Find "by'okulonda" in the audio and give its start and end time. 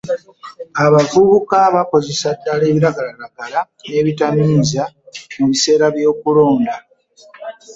5.95-6.75